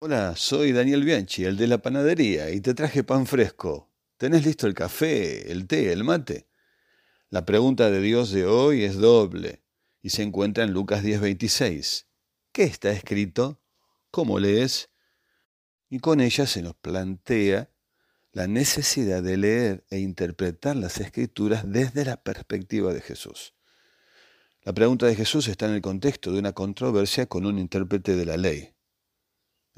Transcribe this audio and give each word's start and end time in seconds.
Hola, 0.00 0.36
soy 0.36 0.70
Daniel 0.70 1.02
Bianchi, 1.02 1.44
el 1.44 1.56
de 1.56 1.66
la 1.66 1.78
panadería, 1.78 2.50
y 2.50 2.60
te 2.60 2.72
traje 2.72 3.02
pan 3.02 3.26
fresco. 3.26 3.90
¿Tenés 4.16 4.46
listo 4.46 4.68
el 4.68 4.74
café, 4.74 5.50
el 5.50 5.66
té, 5.66 5.92
el 5.92 6.04
mate? 6.04 6.46
La 7.30 7.44
pregunta 7.44 7.90
de 7.90 8.00
Dios 8.00 8.30
de 8.30 8.46
hoy 8.46 8.84
es 8.84 8.94
doble 8.94 9.64
y 10.00 10.10
se 10.10 10.22
encuentra 10.22 10.62
en 10.62 10.72
Lucas 10.72 11.02
10:26. 11.02 12.06
¿Qué 12.52 12.62
está 12.62 12.92
escrito? 12.92 13.60
¿Cómo 14.12 14.38
lees? 14.38 14.88
Y 15.90 15.98
con 15.98 16.20
ella 16.20 16.46
se 16.46 16.62
nos 16.62 16.76
plantea 16.76 17.68
la 18.30 18.46
necesidad 18.46 19.20
de 19.20 19.36
leer 19.36 19.84
e 19.90 19.98
interpretar 19.98 20.76
las 20.76 21.00
escrituras 21.00 21.64
desde 21.66 22.04
la 22.04 22.22
perspectiva 22.22 22.94
de 22.94 23.00
Jesús. 23.00 23.52
La 24.62 24.72
pregunta 24.72 25.06
de 25.06 25.16
Jesús 25.16 25.48
está 25.48 25.66
en 25.66 25.74
el 25.74 25.82
contexto 25.82 26.30
de 26.30 26.38
una 26.38 26.52
controversia 26.52 27.26
con 27.26 27.46
un 27.46 27.58
intérprete 27.58 28.14
de 28.14 28.26
la 28.26 28.36
ley. 28.36 28.77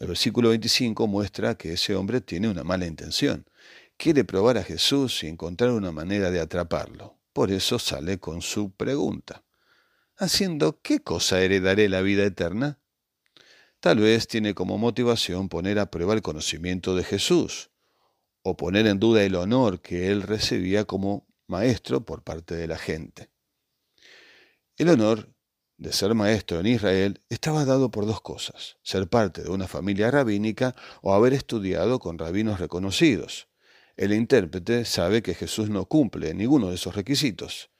El 0.00 0.06
versículo 0.06 0.48
25 0.48 1.06
muestra 1.06 1.56
que 1.56 1.74
ese 1.74 1.94
hombre 1.94 2.22
tiene 2.22 2.48
una 2.48 2.64
mala 2.64 2.86
intención. 2.86 3.44
Quiere 3.98 4.24
probar 4.24 4.56
a 4.56 4.64
Jesús 4.64 5.22
y 5.22 5.26
encontrar 5.26 5.72
una 5.72 5.92
manera 5.92 6.30
de 6.30 6.40
atraparlo. 6.40 7.18
Por 7.34 7.52
eso 7.52 7.78
sale 7.78 8.18
con 8.18 8.40
su 8.40 8.70
pregunta. 8.70 9.44
Haciendo, 10.16 10.80
¿qué 10.80 11.00
cosa 11.00 11.42
heredaré 11.42 11.90
la 11.90 12.00
vida 12.00 12.24
eterna? 12.24 12.78
Tal 13.78 13.98
vez 13.98 14.26
tiene 14.26 14.54
como 14.54 14.78
motivación 14.78 15.50
poner 15.50 15.78
a 15.78 15.90
prueba 15.90 16.14
el 16.14 16.22
conocimiento 16.22 16.96
de 16.96 17.04
Jesús, 17.04 17.70
o 18.40 18.56
poner 18.56 18.86
en 18.86 19.00
duda 19.00 19.22
el 19.22 19.34
honor 19.34 19.82
que 19.82 20.10
él 20.10 20.22
recibía 20.22 20.86
como 20.86 21.26
maestro 21.46 22.06
por 22.06 22.22
parte 22.22 22.54
de 22.54 22.68
la 22.68 22.78
gente. 22.78 23.28
El 24.78 24.88
honor 24.88 25.28
de 25.80 25.94
ser 25.94 26.14
maestro 26.14 26.60
en 26.60 26.66
Israel 26.66 27.22
estaba 27.30 27.64
dado 27.64 27.90
por 27.90 28.04
dos 28.04 28.20
cosas, 28.20 28.76
ser 28.82 29.08
parte 29.08 29.42
de 29.42 29.48
una 29.48 29.66
familia 29.66 30.10
rabínica 30.10 30.76
o 31.00 31.14
haber 31.14 31.32
estudiado 31.32 31.98
con 31.98 32.18
rabinos 32.18 32.60
reconocidos. 32.60 33.48
El 33.96 34.12
intérprete 34.12 34.84
sabe 34.84 35.22
que 35.22 35.34
Jesús 35.34 35.70
no 35.70 35.86
cumple 35.86 36.34
ninguno 36.34 36.68
de 36.68 36.74
esos 36.74 36.94
requisitos. 36.94 37.70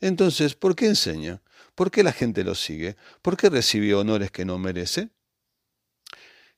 Entonces, 0.00 0.54
¿por 0.54 0.74
qué 0.74 0.86
enseña? 0.86 1.42
¿Por 1.74 1.90
qué 1.90 2.02
la 2.02 2.12
gente 2.12 2.44
lo 2.44 2.54
sigue? 2.54 2.96
¿Por 3.20 3.36
qué 3.36 3.50
recibe 3.50 3.94
honores 3.94 4.30
que 4.30 4.46
no 4.46 4.58
merece? 4.58 5.10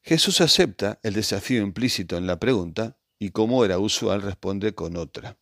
Jesús 0.02 0.40
acepta 0.40 1.00
el 1.02 1.14
desafío 1.14 1.62
implícito 1.62 2.16
en 2.16 2.28
la 2.28 2.38
pregunta 2.38 2.96
y 3.18 3.30
como 3.30 3.64
era 3.64 3.80
usual 3.80 4.22
responde 4.22 4.74
con 4.76 4.96
otra. 4.96 5.36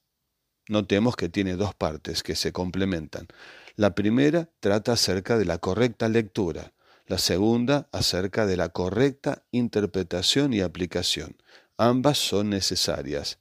Notemos 0.70 1.16
que 1.16 1.28
tiene 1.28 1.56
dos 1.56 1.74
partes 1.74 2.22
que 2.22 2.36
se 2.36 2.52
complementan. 2.52 3.26
La 3.74 3.96
primera 3.96 4.48
trata 4.60 4.92
acerca 4.92 5.36
de 5.36 5.44
la 5.44 5.58
correcta 5.58 6.08
lectura, 6.08 6.74
la 7.08 7.18
segunda 7.18 7.88
acerca 7.90 8.46
de 8.46 8.56
la 8.56 8.68
correcta 8.68 9.42
interpretación 9.50 10.52
y 10.52 10.60
aplicación. 10.60 11.36
Ambas 11.76 12.18
son 12.18 12.50
necesarias, 12.50 13.41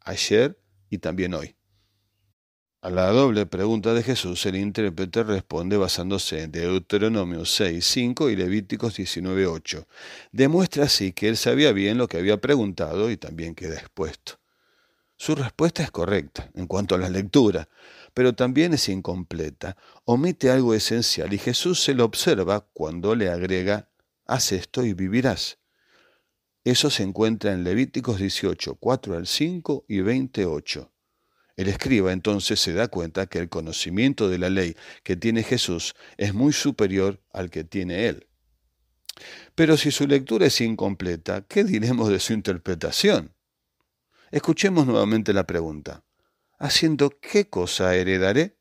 ayer 0.00 0.60
y 0.90 0.98
también 0.98 1.32
hoy. 1.32 1.56
A 2.82 2.90
la 2.90 3.06
doble 3.12 3.46
pregunta 3.46 3.94
de 3.94 4.02
Jesús, 4.02 4.44
el 4.44 4.56
intérprete 4.56 5.22
responde 5.22 5.78
basándose 5.78 6.42
en 6.42 6.52
Deuteronomio 6.52 7.46
6, 7.46 7.82
5 7.82 8.28
y 8.28 8.36
Levíticos 8.36 8.94
19, 8.94 9.46
8. 9.46 9.88
Demuestra 10.32 10.84
así 10.84 11.12
que 11.12 11.30
él 11.30 11.38
sabía 11.38 11.72
bien 11.72 11.96
lo 11.96 12.08
que 12.08 12.18
había 12.18 12.36
preguntado 12.36 13.10
y 13.10 13.16
también 13.16 13.54
queda 13.54 13.76
expuesto. 13.76 14.38
Su 15.20 15.34
respuesta 15.34 15.82
es 15.82 15.90
correcta 15.90 16.48
en 16.54 16.68
cuanto 16.68 16.94
a 16.94 16.98
la 16.98 17.10
lectura, 17.10 17.68
pero 18.14 18.34
también 18.34 18.72
es 18.72 18.88
incompleta, 18.88 19.76
omite 20.04 20.48
algo 20.48 20.74
esencial 20.74 21.32
y 21.34 21.38
Jesús 21.38 21.82
se 21.82 21.92
lo 21.92 22.04
observa 22.04 22.68
cuando 22.72 23.16
le 23.16 23.28
agrega, 23.28 23.90
haz 24.26 24.52
esto 24.52 24.84
y 24.84 24.94
vivirás. 24.94 25.58
Eso 26.62 26.88
se 26.88 27.02
encuentra 27.02 27.52
en 27.52 27.64
Levíticos 27.64 28.18
18, 28.18 28.76
4 28.76 29.16
al 29.16 29.26
5 29.26 29.86
y 29.88 30.00
28. 30.02 30.92
El 31.56 31.66
escriba 31.66 32.12
entonces 32.12 32.60
se 32.60 32.72
da 32.72 32.86
cuenta 32.86 33.26
que 33.26 33.40
el 33.40 33.48
conocimiento 33.48 34.28
de 34.28 34.38
la 34.38 34.50
ley 34.50 34.76
que 35.02 35.16
tiene 35.16 35.42
Jesús 35.42 35.96
es 36.16 36.32
muy 36.32 36.52
superior 36.52 37.20
al 37.32 37.50
que 37.50 37.64
tiene 37.64 38.06
él. 38.06 38.28
Pero 39.56 39.76
si 39.76 39.90
su 39.90 40.06
lectura 40.06 40.46
es 40.46 40.60
incompleta, 40.60 41.44
¿qué 41.48 41.64
diremos 41.64 42.08
de 42.08 42.20
su 42.20 42.32
interpretación? 42.32 43.34
Escuchemos 44.30 44.86
nuevamente 44.86 45.32
la 45.32 45.44
pregunta. 45.44 46.04
¿Haciendo 46.58 47.10
qué 47.20 47.48
cosa 47.48 47.94
heredaré? 47.94 48.58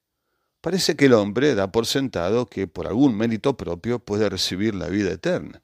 Parece 0.62 0.96
que 0.96 1.06
el 1.06 1.14
hombre 1.14 1.56
da 1.56 1.72
por 1.72 1.86
sentado 1.86 2.46
que 2.46 2.68
por 2.68 2.88
algún 2.88 3.18
mérito 3.18 3.58
propio 3.58 4.00
puede 4.00 4.30
recibir 4.30 4.76
la 4.76 4.88
vida 4.88 5.12
eterna. 5.12 5.64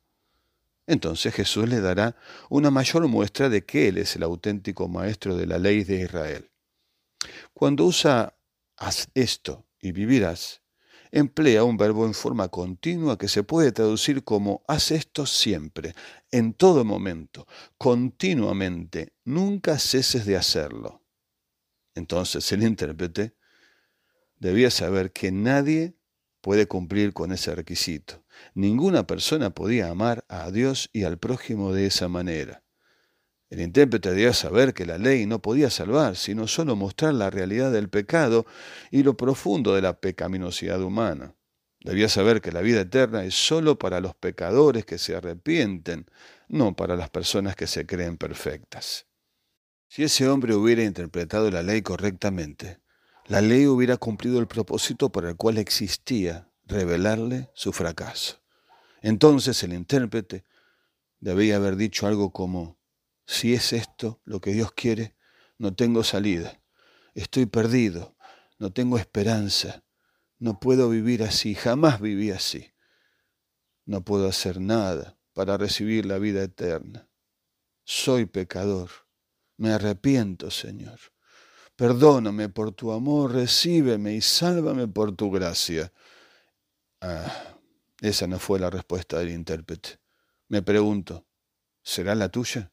Entonces 0.87 1.33
Jesús 1.33 1.69
le 1.69 1.79
dará 1.79 2.15
una 2.49 2.71
mayor 2.71 3.07
muestra 3.07 3.49
de 3.49 3.65
que 3.65 3.87
Él 3.87 3.97
es 3.97 4.15
el 4.15 4.23
auténtico 4.23 4.87
maestro 4.87 5.35
de 5.35 5.45
la 5.45 5.57
ley 5.57 5.83
de 5.83 6.01
Israel. 6.01 6.51
Cuando 7.53 7.85
usa 7.85 8.37
haz 8.75 9.07
esto 9.13 9.65
y 9.79 9.91
vivirás, 9.91 10.62
emplea 11.13 11.63
un 11.63 11.77
verbo 11.77 12.07
en 12.07 12.15
forma 12.15 12.49
continua 12.49 13.19
que 13.19 13.27
se 13.27 13.43
puede 13.43 13.71
traducir 13.71 14.23
como 14.23 14.63
haz 14.67 14.89
esto 14.89 15.27
siempre, 15.27 15.93
en 16.31 16.53
todo 16.53 16.83
momento, 16.83 17.47
continuamente, 17.77 19.13
nunca 19.23 19.77
ceses 19.77 20.25
de 20.25 20.35
hacerlo. 20.35 21.03
Entonces 21.93 22.51
el 22.51 22.63
intérprete 22.63 23.35
debía 24.39 24.71
saber 24.71 25.13
que 25.13 25.31
nadie 25.31 25.95
puede 26.41 26.67
cumplir 26.67 27.13
con 27.13 27.31
ese 27.31 27.53
requisito. 27.53 28.25
Ninguna 28.55 29.05
persona 29.05 29.51
podía 29.51 29.89
amar 29.89 30.25
a 30.27 30.49
Dios 30.49 30.89
y 30.93 31.03
al 31.03 31.19
prójimo 31.19 31.73
de 31.73 31.85
esa 31.85 32.07
manera. 32.07 32.62
El 33.53 33.61
intérprete 33.61 34.09
debía 34.09 34.33
saber 34.33 34.73
que 34.73 34.83
la 34.83 34.97
ley 34.97 35.27
no 35.27 35.37
podía 35.37 35.69
salvar, 35.69 36.15
sino 36.15 36.47
solo 36.47 36.75
mostrar 36.75 37.13
la 37.13 37.29
realidad 37.29 37.71
del 37.71 37.87
pecado 37.87 38.47
y 38.89 39.03
lo 39.03 39.15
profundo 39.15 39.75
de 39.75 39.83
la 39.83 39.99
pecaminosidad 39.99 40.81
humana. 40.81 41.35
Debía 41.79 42.09
saber 42.09 42.41
que 42.41 42.51
la 42.51 42.61
vida 42.61 42.81
eterna 42.81 43.23
es 43.23 43.35
solo 43.35 43.77
para 43.77 43.99
los 43.99 44.15
pecadores 44.15 44.85
que 44.85 44.97
se 44.97 45.15
arrepienten, 45.15 46.07
no 46.47 46.75
para 46.75 46.95
las 46.95 47.11
personas 47.11 47.55
que 47.55 47.67
se 47.67 47.85
creen 47.85 48.17
perfectas. 48.17 49.05
Si 49.87 50.01
ese 50.01 50.27
hombre 50.27 50.55
hubiera 50.55 50.83
interpretado 50.83 51.51
la 51.51 51.61
ley 51.61 51.83
correctamente, 51.83 52.79
la 53.27 53.41
ley 53.41 53.67
hubiera 53.67 53.97
cumplido 53.97 54.39
el 54.39 54.47
propósito 54.47 55.11
por 55.11 55.25
el 55.25 55.35
cual 55.35 55.59
existía, 55.59 56.49
revelarle 56.65 57.51
su 57.53 57.71
fracaso. 57.71 58.41
Entonces 59.03 59.61
el 59.61 59.73
intérprete 59.73 60.43
debía 61.19 61.57
haber 61.57 61.75
dicho 61.75 62.07
algo 62.07 62.33
como, 62.33 62.79
si 63.25 63.53
es 63.53 63.73
esto 63.73 64.21
lo 64.25 64.41
que 64.41 64.51
Dios 64.51 64.71
quiere, 64.71 65.15
no 65.57 65.73
tengo 65.73 66.03
salida. 66.03 66.61
Estoy 67.13 67.45
perdido, 67.45 68.15
no 68.59 68.71
tengo 68.71 68.97
esperanza. 68.97 69.83
No 70.39 70.59
puedo 70.59 70.89
vivir 70.89 71.23
así, 71.23 71.55
jamás 71.55 72.01
viví 72.01 72.31
así. 72.31 72.73
No 73.85 74.03
puedo 74.03 74.27
hacer 74.27 74.59
nada 74.59 75.17
para 75.33 75.57
recibir 75.57 76.05
la 76.05 76.17
vida 76.17 76.43
eterna. 76.43 77.07
Soy 77.83 78.25
pecador. 78.25 78.89
Me 79.57 79.71
arrepiento, 79.71 80.51
Señor. 80.51 80.99
Perdóname 81.75 82.49
por 82.49 82.71
tu 82.71 82.91
amor, 82.91 83.33
recíbeme 83.33 84.13
y 84.13 84.21
sálvame 84.21 84.87
por 84.87 85.15
tu 85.15 85.31
gracia. 85.31 85.91
Ah, 87.01 87.57
esa 87.99 88.27
no 88.27 88.39
fue 88.39 88.59
la 88.59 88.69
respuesta 88.69 89.19
del 89.19 89.29
intérprete. 89.29 89.99
Me 90.49 90.61
pregunto, 90.61 91.25
¿será 91.81 92.15
la 92.15 92.29
tuya? 92.29 92.61